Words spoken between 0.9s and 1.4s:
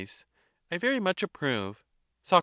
much